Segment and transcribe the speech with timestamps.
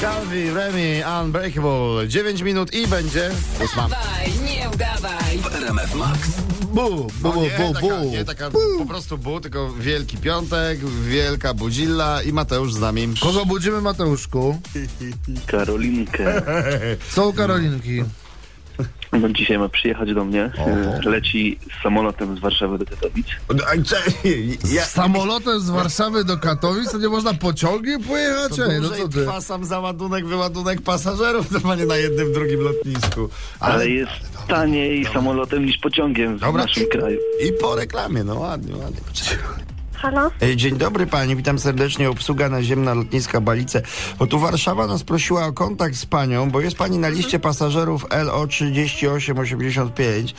[0.00, 2.08] Calvi, Remy, Unbreakable.
[2.08, 3.30] 9 minut i będzie
[3.64, 3.82] ósma.
[3.88, 5.38] Dawaj, nie udawaj.
[5.38, 6.18] W RMF Max.
[6.72, 8.10] Bu, bu, No bu, nie, bu, taka, bu.
[8.10, 13.08] nie taka po prostu bu, tylko Wielki Piątek, Wielka Budzilla i Mateusz z nami.
[13.20, 14.60] Kogo budzimy, Mateuszku?
[15.46, 16.42] Karolinkę.
[17.14, 18.04] Co u Karolinki?
[19.12, 20.52] No, dzisiaj ma przyjechać do mnie.
[21.04, 23.26] Leci samolotem z Warszawy do Katowic.
[23.48, 24.28] A cze-
[24.74, 28.56] ja, Samolotem z Warszawy do Katowic, to nie można pociągiem pojechać?
[28.56, 29.20] to Ej, no co ty?
[29.20, 33.28] trwa sam załadunek, wyładunek pasażerów, normalnie na jednym, drugim lotnisku.
[33.60, 34.12] Ale, jest
[34.48, 36.62] taniej samolotem niż pociągiem w Dobra.
[36.64, 37.18] naszym kraju.
[37.48, 39.00] I po reklamie, no ładnie, ładnie.
[40.00, 40.30] Halo?
[40.42, 43.82] E, Dzień dobry pani, witam serdecznie, obsługa naziemna lotniska Balice.
[44.18, 48.06] Bo tu Warszawa nas prosiła o kontakt z panią, bo jest pani na liście pasażerów
[48.24, 50.34] LO 3885.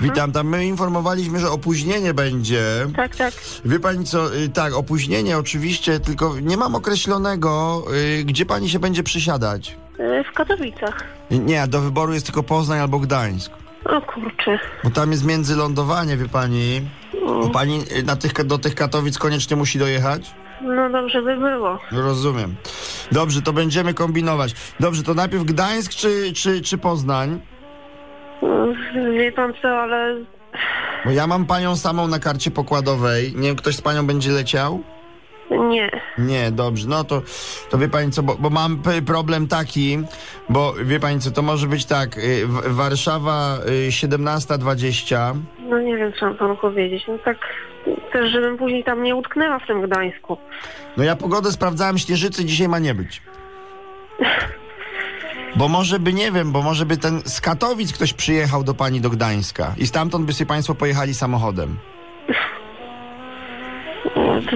[0.00, 2.62] Witam tam, my informowaliśmy, że opóźnienie będzie.
[2.96, 3.34] Tak, tak.
[3.64, 7.82] Wie pani co, y, tak, opóźnienie oczywiście, tylko nie mam określonego,
[8.20, 9.76] y, gdzie pani się będzie przysiadać.
[10.00, 11.04] Y, W Katowicach.
[11.30, 13.52] Nie, do wyboru jest tylko Poznań albo Gdańsk.
[13.84, 14.58] O kurczę.
[14.84, 16.88] Bo tam jest międzylądowanie, wie pani.
[17.26, 20.34] Bo pani y, na tych, do tych Katowic koniecznie musi dojechać?
[20.62, 21.78] No dobrze by było.
[21.92, 22.54] Rozumiem.
[23.12, 24.54] Dobrze, to będziemy kombinować.
[24.80, 27.40] Dobrze, to najpierw Gdańsk czy, czy, czy Poznań?
[28.42, 30.16] Y, Wie pan co, ale
[31.04, 33.32] Bo ja mam panią samą na karcie pokładowej.
[33.36, 34.82] Nie wiem, ktoś z panią będzie leciał?
[35.50, 35.90] nie.
[36.18, 37.22] Nie, dobrze, no to,
[37.70, 39.98] to wie pani co, bo, bo mam problem taki,
[40.48, 45.34] bo wie pani co, to może być tak, y, Warszawa y, 17.20,
[45.74, 47.04] No nie wiem, co mam panu powiedzieć.
[47.08, 47.36] No tak
[48.12, 50.36] też, żebym później tam nie utknęła w tym Gdańsku.
[50.96, 53.22] no ja pogodę sprawdzałem, Śnieżycy dzisiaj ma nie być.
[55.56, 59.00] Bo może by, nie wiem, bo może by ten z Katowic ktoś przyjechał do pani
[59.00, 61.76] do Gdańska i stamtąd by sobie państwo pojechali samochodem.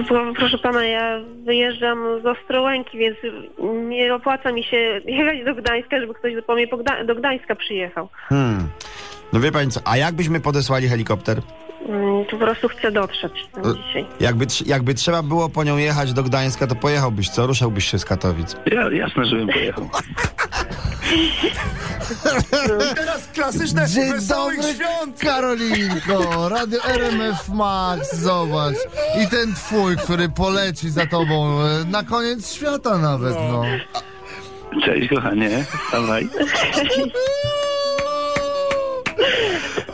[0.07, 3.17] Pro- proszę pana, ja wyjeżdżam z Ostrołęki, więc
[3.89, 6.67] nie opłaca mi się jechać do Gdańska, żeby ktoś po mnie
[7.05, 8.09] do Gdańska przyjechał.
[8.29, 8.68] Hmm.
[9.33, 11.41] No wie pani co, a jakbyśmy podesłali helikopter?
[11.89, 14.05] Mm, Po prostu chcę dotrzeć tam E- dzisiaj.
[14.19, 17.47] Jakby, trz- jakby trzeba było po nią jechać do Gdańska, to pojechałbyś, co?
[17.47, 18.55] Ruszałbyś się z Katowic.
[18.65, 19.89] Ja, jasne, żebym pojechał.
[22.95, 24.57] Teraz klasyczne Dzień dobry,
[25.19, 26.49] Karolinko!
[26.49, 28.75] Radio RMF Max, zobacz.
[29.23, 33.63] I ten twój, który poleci za tobą e, na koniec świata nawet, no.
[34.85, 35.65] Cześć, kochanie.
[35.91, 36.29] Dawaj.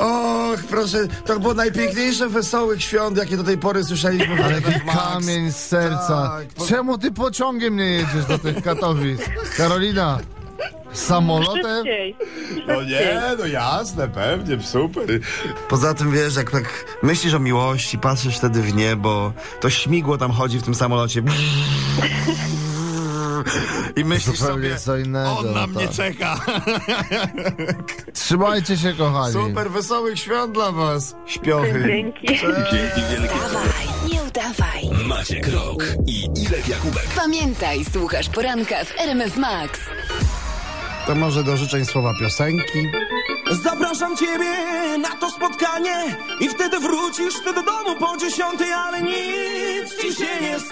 [0.06, 5.52] Och, proszę, to było najpiękniejsze wesołych świąt, jakie do tej pory słyszeliśmy Ale jaki kamień
[5.52, 6.30] z serca.
[6.38, 9.22] Tak, po- Czemu ty pociągiem nie jedziesz do tych Katowic?
[9.58, 10.20] Karolina,
[10.94, 11.76] samolotem?
[11.86, 12.16] Szybciej.
[12.68, 15.04] No nie, no jasne, pewnie, super.
[15.70, 20.32] Poza tym, wiesz, jak tak myślisz o miłości, patrzysz wtedy w niebo, to śmigło tam
[20.32, 21.22] chodzi w tym samolocie.
[23.96, 25.96] I myślisz Zupełnie sobie, co innego, on na no mnie tak.
[25.96, 26.40] czeka.
[28.14, 29.34] Trzymajcie się, kochani.
[29.34, 31.84] Super, wesołych świąt dla was, śpiochy.
[31.88, 32.28] Dzięki.
[32.28, 33.36] Dzięki wielkie.
[33.36, 35.08] Dawaj, nie udawaj.
[35.08, 37.08] Maciek Rok i Irek Jakubek.
[37.16, 39.80] Pamiętaj, słuchasz poranka w RMF Max.
[41.08, 42.80] To może do życzeń słowa piosenki.
[43.64, 44.52] Zapraszam ciebie
[44.98, 50.42] na to spotkanie i wtedy wrócisz ty do domu po dziesiątej, ale nic ci się
[50.42, 50.72] nie stanie.